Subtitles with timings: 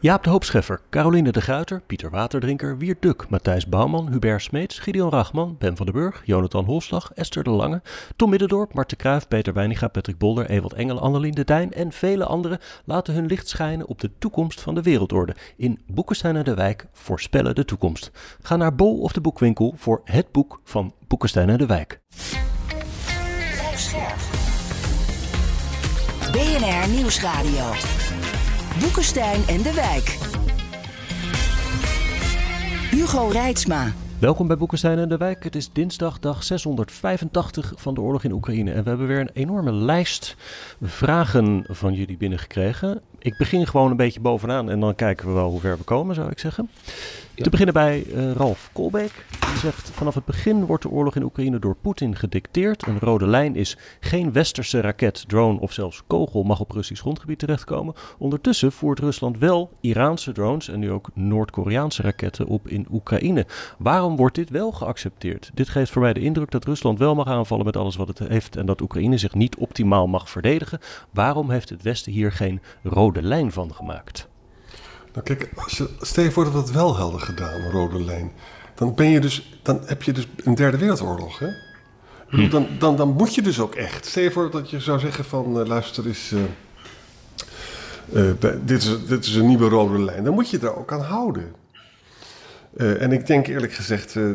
[0.00, 5.10] Jaap de Hoopscheffer, Caroline de Guiter, Pieter Waterdrinker, Wiert Duk, Matthijs Bouwman, Hubert Smeets, Gideon
[5.10, 7.82] Rachman, Ben van den Burg, Jonathan Holslag, Esther de Lange,
[8.16, 12.24] Tom Middendorp, Marten Kruijf, Peter Weiniga, Patrick Bolder, Ewald Engel, Annelien de Dijn en vele
[12.24, 15.34] anderen laten hun licht schijnen op de toekomst van de wereldorde.
[15.56, 18.10] In Boekenstein en de Wijk voorspellen de toekomst.
[18.42, 22.00] Ga naar Bol of de Boekwinkel voor het boek van Boekenstein en de Wijk.
[26.32, 28.05] BNR Nieuwsradio.
[28.80, 30.18] Boekenstein en de Wijk.
[32.90, 33.92] Hugo Reitsma.
[34.18, 35.44] Welkom bij Boekenstein en de Wijk.
[35.44, 38.72] Het is dinsdag dag 685 van de oorlog in Oekraïne.
[38.72, 40.36] En we hebben weer een enorme lijst
[40.82, 43.02] vragen van jullie binnengekregen.
[43.26, 46.14] Ik begin gewoon een beetje bovenaan en dan kijken we wel hoe ver we komen,
[46.14, 46.68] zou ik zeggen.
[47.34, 49.26] Te beginnen bij uh, Ralf Kolbeek.
[49.40, 52.86] Die zegt: Vanaf het begin wordt de oorlog in Oekraïne door Poetin gedicteerd.
[52.86, 57.38] Een rode lijn is geen westerse raket, drone of zelfs kogel mag op Russisch grondgebied
[57.38, 57.94] terechtkomen.
[58.18, 63.46] Ondertussen voert Rusland wel Iraanse drones en nu ook Noord-Koreaanse raketten op in Oekraïne.
[63.78, 65.50] Waarom wordt dit wel geaccepteerd?
[65.54, 68.18] Dit geeft voor mij de indruk dat Rusland wel mag aanvallen met alles wat het
[68.18, 70.78] heeft en dat Oekraïne zich niet optimaal mag verdedigen.
[71.10, 74.28] Waarom heeft het Westen hier geen rode lijn van gemaakt?
[75.12, 78.04] Nou kijk, als je, stel je voor dat we het wel hadden gedaan, een rode
[78.04, 78.32] lijn.
[78.74, 81.38] Dan, ben je dus, dan heb je dus een derde wereldoorlog.
[81.38, 81.48] Hè?
[82.28, 82.48] Hm.
[82.48, 84.06] Dan, dan, dan moet je dus ook echt.
[84.06, 86.32] Stel je voor dat je zou zeggen van uh, luister eens...
[86.32, 86.40] Uh,
[88.12, 88.32] uh,
[88.64, 90.24] dit, is, dit is een nieuwe rode lijn.
[90.24, 91.54] Dan moet je daar ook aan houden.
[92.76, 94.34] Uh, en ik denk eerlijk gezegd, uh,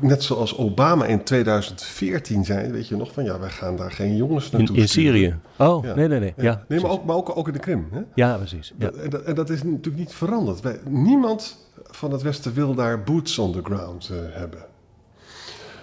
[0.00, 4.16] net zoals Obama in 2014 zei, weet je nog van ja, wij gaan daar geen
[4.16, 4.76] jongens naartoe.
[4.76, 5.36] In, in Syrië.
[5.56, 5.94] Oh, ja.
[5.94, 6.32] nee, nee, nee.
[6.36, 7.88] Ja, nee, maar ook, maar ook, ook in de Krim.
[7.92, 8.00] Hè?
[8.14, 8.72] Ja, precies.
[8.78, 8.90] Ja.
[9.02, 10.60] En, dat, en, dat, is natuurlijk niet veranderd.
[10.60, 14.64] Wij, niemand van het Westen wil daar boots on the ground uh, hebben.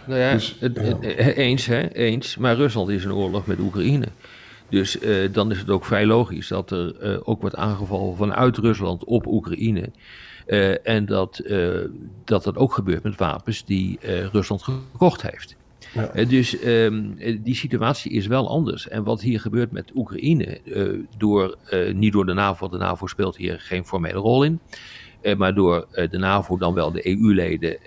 [0.06, 1.10] Nou ja, dus, het, ja.
[1.18, 2.38] eens, hè, eens.
[2.38, 4.08] Maar Rusland is in oorlog met Oekraïne.
[4.70, 8.58] Dus uh, dan is het ook vrij logisch dat er uh, ook wordt aangevallen vanuit
[8.58, 9.90] Rusland op Oekraïne.
[10.48, 11.42] Uh, en dat,
[12.24, 14.00] dat dat ook gebeurt met wapens die
[14.32, 15.56] Rusland gekocht heeft.
[15.94, 16.24] Ja.
[16.24, 18.88] dus um, die situatie is wel anders.
[18.88, 20.60] En wat hier gebeurt met Oekraïne,
[21.18, 21.58] door,
[21.94, 24.60] niet door de NAVO, de NAVO speelt hier geen formele rol in.
[25.38, 27.78] maar door de NAVO dan wel de EU-leden,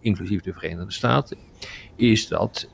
[0.00, 1.36] inclusief de Verenigde Staten,
[1.96, 2.68] is dat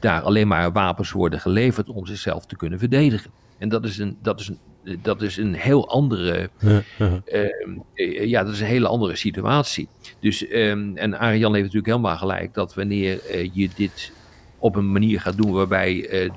[0.00, 3.30] daar alleen maar wapens worden geleverd om zichzelf te kunnen verdedigen.
[3.58, 4.58] En dat is een, dat is een,
[5.02, 6.50] dat is een heel andere.
[6.58, 7.22] Ja, ja.
[7.24, 9.88] Uh, ja, dat is een hele andere situatie.
[10.20, 14.12] Dus, um, en Arjan heeft natuurlijk helemaal gelijk dat wanneer uh, je dit
[14.58, 16.30] op een manier gaat doen waarbij uh,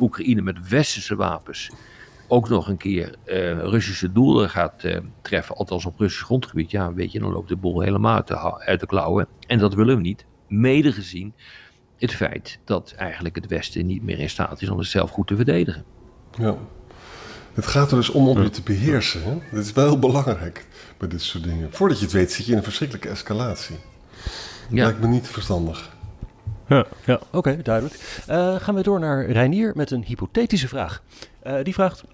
[0.00, 1.70] Oekraïne met westerse wapens
[2.28, 3.14] ook nog een keer
[3.62, 4.84] Russische doelen gaat
[5.22, 8.64] treffen, althans op Russisch grondgebied, ja, weet je, dan loopt de boel helemaal uit de,
[8.64, 9.26] uit de klauwen.
[9.46, 10.26] En dat willen we niet.
[10.48, 11.34] Mede gezien
[11.96, 15.36] het feit dat eigenlijk het Westen niet meer in staat is om zichzelf goed te
[15.36, 15.84] verdedigen.
[16.38, 16.56] Ja.
[17.60, 19.22] Het gaat er dus om om je te beheersen.
[19.22, 19.38] Hè?
[19.52, 20.66] Dat is wel heel belangrijk
[20.98, 21.68] bij dit soort dingen.
[21.72, 23.76] Voordat je het weet zit je in een verschrikkelijke escalatie.
[24.70, 24.84] Ja.
[24.84, 25.90] Lijkt me niet verstandig.
[26.66, 28.22] Ja, ja oké, okay, duidelijk.
[28.28, 31.02] Uh, gaan we door naar Reinier met een hypothetische vraag.
[31.46, 32.04] Uh, die vraagt: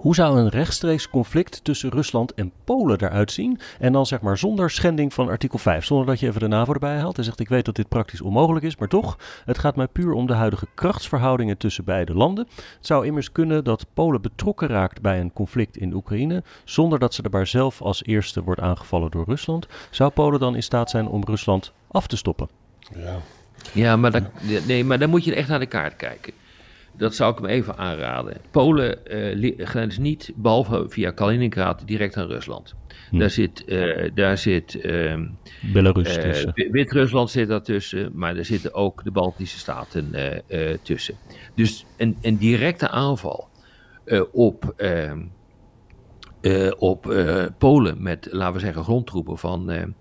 [0.00, 3.60] hoe zou een rechtstreeks conflict tussen Rusland en Polen eruit zien?
[3.78, 6.72] En dan zeg maar zonder schending van artikel 5, zonder dat je even de NAVO
[6.72, 7.16] erbij haalt.
[7.16, 10.12] Hij zegt, ik weet dat dit praktisch onmogelijk is, maar toch, het gaat mij puur
[10.12, 12.46] om de huidige krachtsverhoudingen tussen beide landen.
[12.56, 17.14] Het zou immers kunnen dat Polen betrokken raakt bij een conflict in Oekraïne, zonder dat
[17.14, 19.66] ze er maar zelf als eerste wordt aangevallen door Rusland.
[19.90, 22.48] Zou Polen dan in staat zijn om Rusland af te stoppen?
[22.94, 23.16] Ja.
[23.72, 24.26] Ja, maar, dan,
[24.66, 26.32] nee, maar dan moet je echt naar de kaart kijken.
[26.96, 28.36] Dat zou ik hem even aanraden.
[28.50, 32.74] Polen uh, grenst niet, behalve via Kaliningrad, direct aan Rusland.
[33.10, 33.18] Hm.
[33.18, 35.14] Daar zit, uh, daar zit uh,
[35.72, 36.52] Belarus tussen.
[36.54, 40.14] Wit-Rusland zit daartussen, maar er zitten ook de Baltische Staten
[40.82, 41.14] tussen.
[41.54, 43.48] Dus een, een directe aanval
[44.32, 45.22] op, ehm,
[46.78, 47.14] op
[47.58, 49.94] Polen met, laten we zeggen, grondtroepen van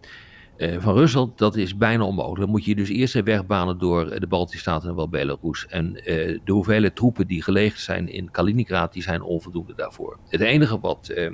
[0.58, 2.40] uh, van Rusland, dat is bijna onmogelijk.
[2.40, 5.68] Dan moet je dus eerst wegbanen door de Baltische Staten en wel Belarus.
[5.68, 6.04] En uh,
[6.44, 10.18] de hoeveelheid troepen die gelegen zijn in Kaliningrad, die zijn onvoldoende daarvoor.
[10.30, 11.30] Het enige wat uh,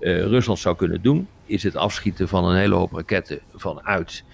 [0.00, 4.24] Rusland zou kunnen doen, is het afschieten van een hele hoop raketten vanuit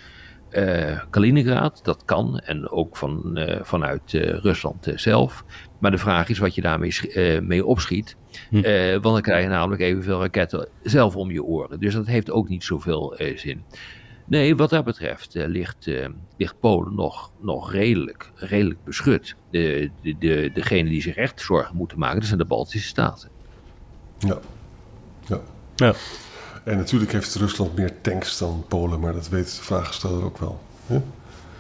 [1.11, 1.81] Kaliningrad.
[1.83, 5.45] Dat kan, en ook van, vanuit Rusland zelf.
[5.79, 6.93] Maar de vraag is wat je daarmee
[7.41, 8.17] mee opschiet.
[8.51, 8.63] Hm.
[8.91, 11.81] want dan krijg je namelijk evenveel raketten zelf om je oren.
[11.81, 13.65] Dus dat heeft ook niet zoveel zin.
[14.29, 15.87] Nee, wat dat betreft ligt,
[16.37, 19.35] ligt Polen nog, nog redelijk, redelijk beschut.
[19.51, 23.29] De, de, de, degene die zich echt zorgen moeten maken, dat zijn de Baltische Staten.
[24.19, 24.39] Ja.
[25.27, 25.41] ja.
[25.77, 25.95] ja.
[26.65, 30.61] En natuurlijk heeft Rusland meer tanks dan Polen, maar dat weet de vraagsteller ook wel.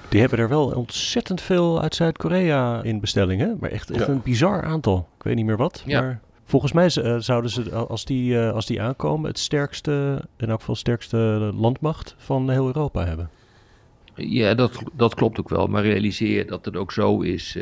[0.09, 3.57] Die hebben er wel ontzettend veel uit Zuid-Korea in bestellingen.
[3.61, 5.09] Maar echt, echt een bizar aantal.
[5.17, 5.83] Ik weet niet meer wat.
[5.87, 6.01] Ja.
[6.01, 10.49] Maar volgens mij eh, zouden ze, als die, eh, als die aankomen, het sterkste, in
[10.49, 11.17] elk geval sterkste
[11.55, 13.31] landmacht van heel Europa hebben.
[14.15, 15.67] Ja, dat, dat klopt ook wel.
[15.67, 17.59] Maar realiseer dat het ook zo is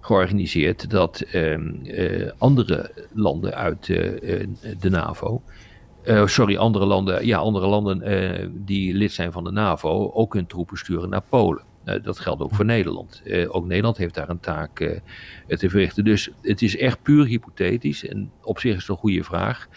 [0.00, 1.72] georganiseerd dat ehm,
[2.38, 5.42] andere landen uit de NAVO
[6.24, 10.78] sorry, andere landen, ja, andere landen die lid zijn van de NAVO ook hun troepen
[10.78, 11.62] sturen naar Polen.
[11.88, 13.22] Uh, dat geldt ook voor Nederland.
[13.48, 15.00] ook Nederland heeft daar een taak
[15.46, 16.04] te verrichten.
[16.04, 19.68] Dus het is echt puur hypothetisch en op zich is het een goede vraag.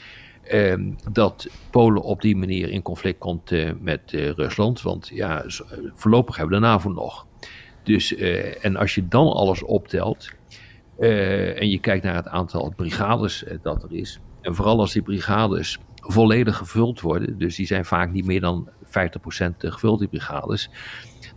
[0.43, 4.81] Ehm, dat Polen op die manier in conflict komt met Rusland.
[4.81, 5.43] Want ja,
[5.93, 7.25] voorlopig hebben we de NAVO nog.
[7.83, 8.15] Dus,
[8.61, 10.31] en als je dan alles optelt
[10.99, 14.19] en je kijkt naar het aantal brigades dat er is.
[14.41, 17.37] En vooral als die brigades volledig gevuld worden.
[17.37, 20.69] Dus die zijn vaak niet meer dan 50% gevuld, die brigades.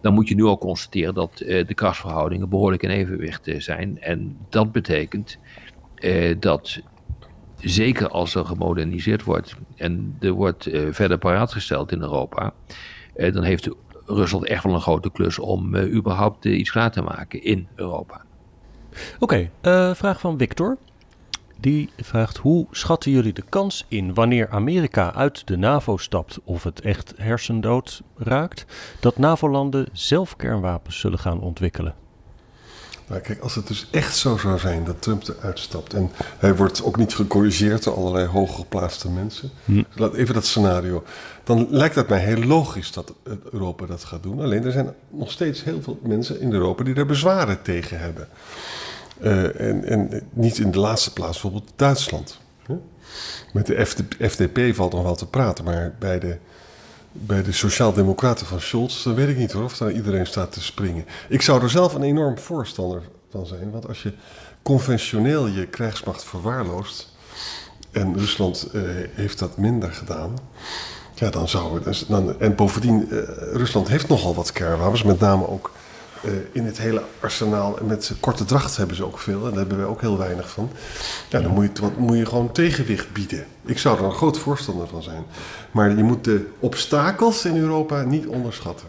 [0.01, 4.01] Dan moet je nu al constateren dat uh, de krachtsverhoudingen behoorlijk in evenwicht uh, zijn.
[4.01, 5.39] En dat betekent
[5.99, 6.81] uh, dat
[7.59, 12.53] zeker als er gemoderniseerd wordt en er wordt verder paraat gesteld in Europa,
[13.15, 13.69] dan heeft
[14.06, 18.25] Rusland echt wel een grote klus om überhaupt iets klaar te maken in Europa.
[19.19, 19.51] Oké,
[19.95, 20.79] vraag van Victor.
[21.64, 26.62] Die vraagt hoe schatten jullie de kans in wanneer Amerika uit de NAVO stapt of
[26.62, 28.64] het echt hersendood raakt,
[29.00, 31.94] dat NAVO-landen zelf kernwapens zullen gaan ontwikkelen?
[33.08, 36.56] Nou, kijk, als het dus echt zo zou zijn dat Trump eruit stapt en hij
[36.56, 39.82] wordt ook niet gecorrigeerd door allerlei hooggeplaatste mensen, hm.
[39.94, 41.05] laat even dat scenario,
[41.44, 43.14] dan lijkt het mij heel logisch dat
[43.52, 44.40] Europa dat gaat doen.
[44.40, 48.28] Alleen er zijn nog steeds heel veel mensen in Europa die er bezwaren tegen hebben.
[49.22, 52.43] Uh, en, en, niet in de laatste plaats bijvoorbeeld Duitsland.
[53.52, 53.87] Met de
[54.28, 56.37] FDP valt nog wel te praten, maar bij de,
[57.12, 60.62] bij de Sociaaldemocraten van Scholz, dan weet ik niet hoor, of daar iedereen staat te
[60.62, 61.05] springen.
[61.28, 64.12] Ik zou er zelf een enorm voorstander van zijn, want als je
[64.62, 67.12] conventioneel je krijgsmacht verwaarloost,
[67.90, 68.82] en Rusland uh,
[69.12, 70.38] heeft dat minder gedaan,
[71.14, 72.05] ja, dan zou het.
[72.08, 73.19] Dan, en bovendien, uh,
[73.52, 75.72] Rusland heeft nogal wat kernwapens, met name ook
[76.26, 77.79] uh, in het hele arsenaal.
[77.79, 79.44] En met korte dracht hebben ze ook veel.
[79.44, 80.71] En daar hebben wij ook heel weinig van.
[81.29, 83.44] Ja, dan moet je, wat, moet je gewoon tegenwicht bieden.
[83.65, 85.25] Ik zou er een groot voorstander van zijn.
[85.71, 88.88] Maar je moet de obstakels in Europa niet onderschatten.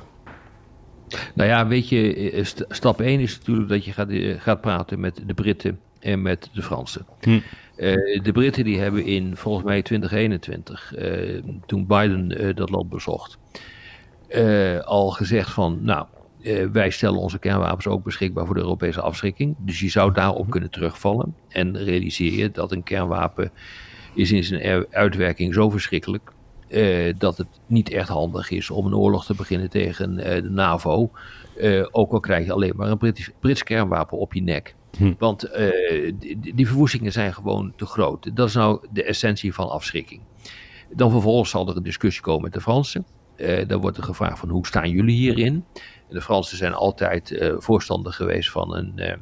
[1.33, 4.99] Nou ja, weet je, eh, stap 1 is natuurlijk dat je gaat, eh, gaat praten
[4.99, 7.05] met de Britten en met de Fransen.
[7.21, 7.39] Hm.
[7.77, 13.37] Uh, de Britten die hebben in volgens mij 2021, uh, toen Biden dat land bezocht,
[14.85, 16.05] al gezegd van, nou,
[16.45, 19.55] uh, wij stellen onze kernwapens ook beschikbaar voor de Europese afschrikking.
[19.57, 20.49] Dus je zou daarop mhm.
[20.49, 21.35] kunnen terugvallen.
[21.49, 23.51] En realiseer je dat een kernwapen
[24.13, 26.31] is in zijn uitwerking zo verschrikkelijk.
[26.67, 30.49] Uh, dat het niet echt handig is om een oorlog te beginnen tegen uh, de
[30.49, 31.11] NAVO.
[31.91, 34.75] ook al krijg je alleen maar een Britisch, Brits kernwapen op je nek.
[34.97, 35.13] Hm.
[35.17, 35.49] Want
[36.19, 38.35] die, die verwoestingen zijn gewoon te groot.
[38.35, 40.21] Dat is nou de essentie van afschrikking.
[40.89, 43.05] Dan vervolgens zal er een discussie komen met de Fransen.
[43.67, 45.65] Dan wordt er gevraagd van hoe staan jullie hierin?
[46.09, 49.13] De Fransen zijn altijd uh, voorstander geweest van een, uh,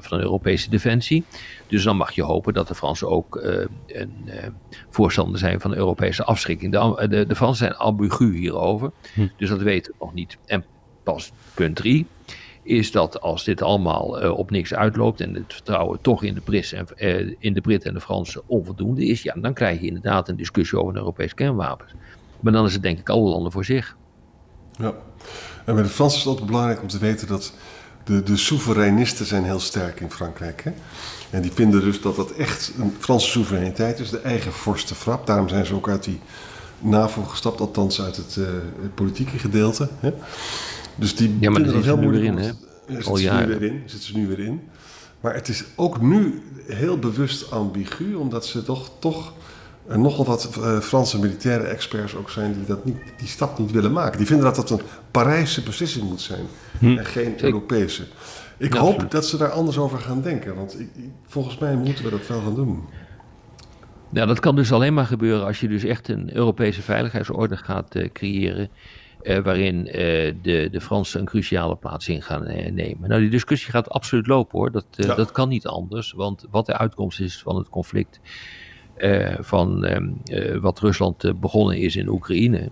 [0.00, 1.24] van een Europese defensie.
[1.66, 3.36] Dus dan mag je hopen dat de Fransen ook
[3.86, 4.12] een
[4.90, 6.72] voorstander zijn van de Europese afschrikking.
[6.72, 9.26] De, de, de Fransen zijn ambigu hierover, hm.
[9.36, 10.38] dus dat weten we nog niet.
[10.46, 10.64] En
[11.02, 12.06] pas punt drie
[12.64, 16.40] is dat als dit allemaal uh, op niks uitloopt en het vertrouwen toch in de,
[16.40, 19.86] Brit en, uh, in de Britten en de Fransen onvoldoende is, ja, dan krijg je
[19.86, 21.94] inderdaad een discussie over een Europees kernwapens.
[22.44, 23.96] Maar dan is het denk ik alle landen voor zich.
[24.78, 24.94] Ja.
[25.64, 27.52] En bij de Fransen is het ook belangrijk om te weten dat
[28.04, 30.62] de, de soevereinisten zijn heel sterk in Frankrijk.
[30.64, 30.72] Hè?
[31.30, 35.26] En die vinden dus dat dat echt een Franse soevereiniteit is, de eigen vorstenfrap.
[35.26, 36.20] Daarom zijn ze ook uit die
[36.78, 38.46] NAVO gestapt, althans uit het, uh,
[38.94, 39.88] politieke gedeelte.
[40.00, 40.12] Hè?
[40.94, 42.00] Dus die ja, maar moeilijk.
[42.00, 42.50] Weer in, hè?
[42.86, 44.60] Zitten ze nu weer in, zitten ze nu weer in.
[45.20, 49.32] Maar het is ook nu heel bewust ambigu, omdat ze toch, toch
[49.88, 53.70] en nogal wat uh, Franse militaire experts ook zijn die dat niet, die stap niet
[53.70, 54.18] willen maken.
[54.18, 56.46] Die vinden dat dat een Parijse beslissing moet zijn
[56.78, 56.98] hm.
[56.98, 58.02] en geen Europese.
[58.58, 60.88] Ik hoop dat ze daar anders over gaan denken, want ik,
[61.26, 62.84] volgens mij moeten we dat wel gaan doen.
[64.10, 67.96] Nou, dat kan dus alleen maar gebeuren als je dus echt een Europese veiligheidsorde gaat
[67.96, 68.68] uh, creëren.
[69.22, 69.84] Uh, waarin
[70.42, 72.42] de, de Fransen een cruciale plaats in gaan
[72.74, 73.08] nemen.
[73.08, 74.70] Nou, die discussie gaat absoluut lopen hoor.
[74.70, 76.12] Dat, dat kan niet anders.
[76.12, 78.20] Want wat de uitkomst is van het conflict,
[79.40, 82.70] van um, uh, wat Rusland uh, begonnen is in Oekraïne.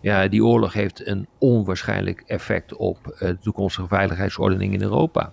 [0.00, 5.32] Ja, die oorlog heeft een onwaarschijnlijk effect op de toekomstige veiligheidsordening in Europa.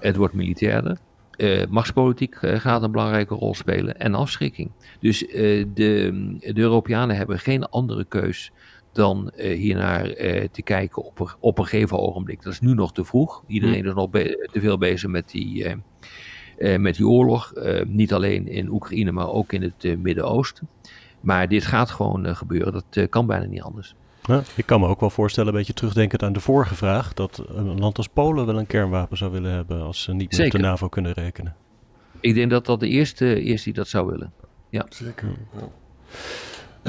[0.00, 0.98] Het wordt militairder.
[1.36, 4.70] Uh, machtspolitiek gaat een belangrijke rol spelen en afschrikking.
[5.00, 8.52] Dus de, de Europeanen hebben geen andere keus
[8.92, 10.04] dan hiernaar
[10.50, 12.42] te kijken op een, op een gegeven ogenblik.
[12.42, 13.44] Dat is nu nog te vroeg.
[13.46, 13.88] Iedereen hm.
[13.88, 15.66] is nog te veel bezig met die,
[16.58, 17.52] met die oorlog.
[17.86, 20.68] niet alleen in Oekraïne, maar ook in het Midden-Oosten.
[21.20, 22.72] Maar dit gaat gewoon gebeuren.
[22.72, 23.94] Dat kan bijna niet anders.
[24.22, 27.44] Ja, ik kan me ook wel voorstellen, een beetje terugdenkend aan de vorige vraag, dat
[27.48, 30.52] een land als Polen wel een kernwapen zou willen hebben als ze niet meer op
[30.52, 31.54] de NAVO kunnen rekenen.
[32.20, 34.32] Ik denk dat dat de eerste is die dat zou willen.
[34.68, 34.86] Ja.
[34.88, 35.28] Zeker.
[35.58, 35.68] Ja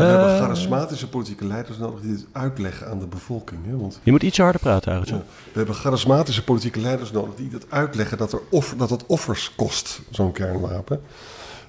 [0.06, 0.40] we hebben eh.
[0.42, 3.66] charismatische politieke leiders nodig die het uitleggen aan de bevolking.
[3.66, 3.78] Hè?
[3.78, 5.26] Want, je moet ietsje harder praten eigenlijk.
[5.52, 9.56] we hebben charismatische politieke leiders nodig die het uitleggen dat, er offer, dat het offers
[9.56, 11.02] kost, zo'n kernwapen.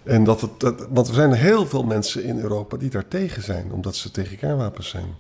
[0.03, 3.43] En dat het, dat, want er zijn heel veel mensen in Europa die daar tegen
[3.43, 5.15] zijn, omdat ze tegen kernwapens zijn.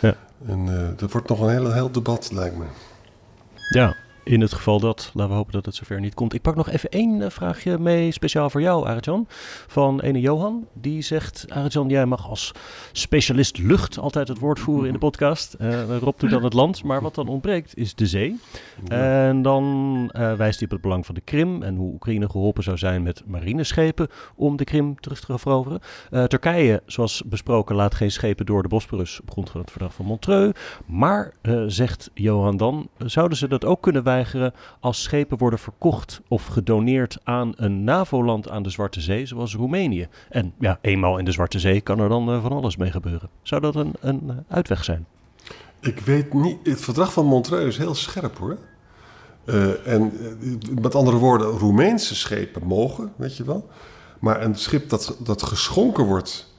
[0.00, 0.14] Ja.
[0.46, 2.64] En uh, dat wordt nog een heel, heel debat, lijkt me.
[3.70, 3.96] Ja,
[4.28, 6.34] in het geval dat, laten we hopen dat het zover niet komt.
[6.34, 9.26] Ik pak nog even één eh, vraagje mee, speciaal voor jou, Arjan.
[9.66, 10.66] Van ene Johan.
[10.72, 12.52] Die zegt, Arjan, jij mag als
[12.92, 15.56] specialist lucht altijd het woord voeren in de podcast.
[15.60, 18.40] Uh, Rob doet dan het land, maar wat dan ontbreekt is de zee.
[18.88, 19.64] En dan
[20.16, 23.02] uh, wijst hij op het belang van de Krim en hoe Oekraïne geholpen zou zijn
[23.02, 25.80] met marineschepen om de Krim terug te veroveren.
[26.10, 29.94] Uh, Turkije, zoals besproken, laat geen schepen door de Bosporus op grond van het verdrag
[29.94, 30.58] van Montreux.
[30.86, 31.32] Maar,
[31.66, 34.16] zegt Johan dan, zouden ze dat ook kunnen wijzen
[34.80, 40.08] als schepen worden verkocht of gedoneerd aan een NAVO-land aan de Zwarte Zee, zoals Roemenië.
[40.28, 43.28] En ja, eenmaal in de Zwarte Zee kan er dan uh, van alles mee gebeuren.
[43.42, 45.06] Zou dat een, een uh, uitweg zijn?
[45.80, 46.58] Ik weet niet.
[46.62, 48.58] Het verdrag van Montreux is heel scherp hoor.
[49.44, 50.12] Uh, en
[50.80, 53.68] met andere woorden, Roemeense schepen mogen, weet je wel.
[54.18, 56.54] Maar een schip dat, dat geschonken wordt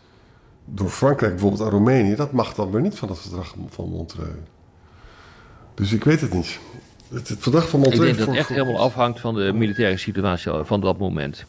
[0.65, 4.35] door Frankrijk bijvoorbeeld aan Roemenië, dat mag dan weer niet van het verdrag van Montreux.
[5.73, 6.59] Dus ik weet het niet.
[7.09, 8.09] Het, verdrag van Montreux...
[8.09, 11.45] Ik denk dat het echt helemaal afhangt van de militaire situatie van dat moment.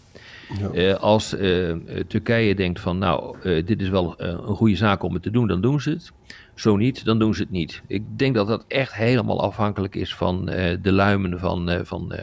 [0.58, 0.70] Ja.
[0.72, 1.72] Uh, als uh,
[2.06, 5.46] Turkije denkt van nou, uh, dit is wel een goede zaak om het te doen,
[5.46, 6.12] dan doen ze het.
[6.54, 7.82] Zo niet, dan doen ze het niet.
[7.86, 10.44] Ik denk dat dat echt helemaal afhankelijk is van
[10.82, 12.14] de luimen van, van,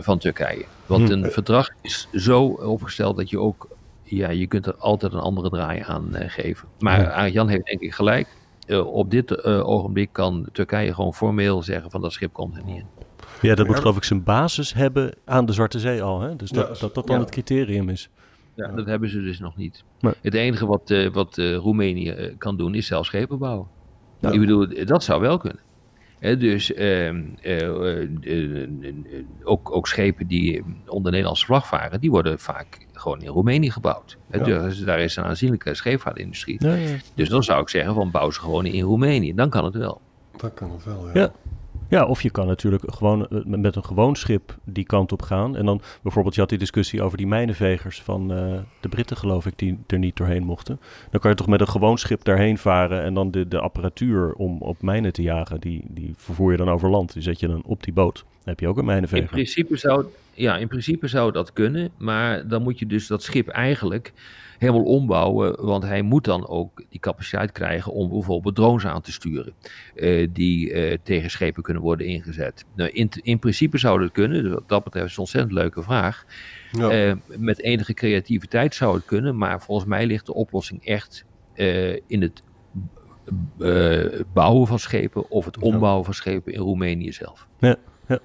[0.00, 0.64] van Turkije.
[0.86, 1.12] Want hm.
[1.12, 3.68] een verdrag is zo opgesteld dat je ook,
[4.02, 6.68] ja, je kunt er altijd een andere draai aan geven.
[6.78, 8.28] Maar Jan heeft denk ik gelijk.
[8.66, 12.64] Eh, op dit uh, ogenblik kan Turkije gewoon formeel zeggen van dat schip komt er
[12.64, 12.86] niet in.
[13.40, 16.20] Ja, dat moet geloof ik zijn basis hebben aan de Zwarte Zee al.
[16.20, 16.36] Hè?
[16.36, 18.10] Dus dat dat, dat dan het criterium is.
[18.54, 19.84] Ja, dat hebben ze dus nog niet.
[20.22, 23.66] Het enige wat, uh, wat Roemenië kan doen is zelf schepen bouwen.
[24.20, 25.60] Ik bedoel, dat zou wel kunnen
[26.32, 28.66] dus ehm, eh, eh, eh,
[29.42, 34.18] ook, ook, schepen die onder Nederlandse vlag varen, die worden vaak gewoon in Roemenië gebouwd.
[34.30, 36.56] Dus daar is een aanzienlijke scheepvaartindustrie.
[36.66, 36.96] Ja, ja.
[37.14, 39.34] Dus dan zou ik zeggen, van bouw ze gewoon in Roemenië.
[39.34, 40.00] Dan kan het wel.
[40.36, 41.32] Dan kan het wel, ja.
[41.94, 45.56] Ja, of je kan natuurlijk gewoon eh, met een gewoon schip die kant op gaan.
[45.56, 49.46] En dan bijvoorbeeld, je had die discussie over die mijnenvegers van uh, de Britten, geloof
[49.46, 50.80] ik, die er niet doorheen mochten.
[51.10, 54.32] Dan kan je toch met een gewoon schip daarheen varen en dan de, de apparatuur
[54.32, 57.12] om op mijnen te jagen, die, die vervoer je dan over land.
[57.12, 58.24] Die zet je dan op die boot.
[58.44, 59.24] Dan heb je ook een mijnenveger.
[59.24, 63.22] In principe zou, ja, in principe zou dat kunnen, maar dan moet je dus dat
[63.22, 64.12] schip eigenlijk
[64.58, 65.64] helemaal ombouwen.
[65.64, 69.52] Want hij moet dan ook die capaciteit krijgen om bijvoorbeeld drones aan te sturen.
[69.94, 72.64] Uh, die uh, tegen schepen kunnen worden ingezet.
[72.74, 74.42] Nou, in, in principe zou dat kunnen.
[74.42, 76.24] Dus wat dat betreft is een ontzettend leuke vraag.
[76.72, 77.06] Ja.
[77.06, 79.36] Uh, met enige creativiteit zou het kunnen.
[79.36, 81.24] Maar volgens mij ligt de oplossing echt
[82.06, 82.42] in het
[84.32, 85.30] bouwen van schepen.
[85.30, 87.46] Of het ombouwen van schepen in Roemenië zelf.
[87.58, 87.76] Ja,
[88.08, 88.18] ja.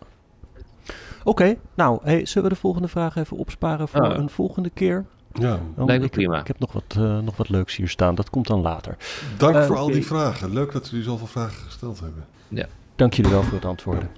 [1.24, 4.18] Oké, nou, hey, zullen we de volgende vraag even opsparen voor ah.
[4.18, 5.06] een volgende keer?
[5.34, 6.40] Ja, lijkt me prima.
[6.40, 8.16] Ik heb nog wat, uh, nog wat leuks hier staan.
[8.16, 8.98] Dat komt dan later.
[9.38, 10.54] Dank uh, voor al die vragen.
[10.54, 12.26] Leuk dat jullie zoveel vragen gesteld hebben.
[12.48, 12.66] Ja.
[12.96, 14.10] Dank jullie wel voor het antwoorden.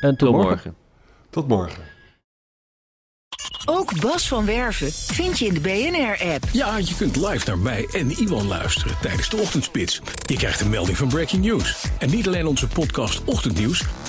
[0.00, 0.50] En tot, tot morgen.
[0.50, 0.74] morgen.
[1.30, 1.82] Tot morgen.
[3.70, 6.44] Ook Bas van Werven vind je in de BNR-app.
[6.52, 10.00] Ja, je kunt live naar mij en Iwan luisteren tijdens de ochtendspits.
[10.26, 11.86] Je krijgt een melding van Breaking News.
[11.98, 13.84] En niet alleen onze podcast Ochtendnieuws,